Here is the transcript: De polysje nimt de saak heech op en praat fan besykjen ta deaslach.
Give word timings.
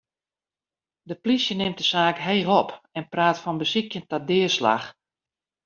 De 1.09 1.15
polysje 1.21 1.53
nimt 1.55 1.77
de 1.79 1.83
saak 1.91 2.17
heech 2.27 2.49
op 2.61 2.69
en 2.97 3.09
praat 3.13 3.37
fan 3.43 3.57
besykjen 3.63 4.05
ta 4.09 4.17
deaslach. 4.29 4.87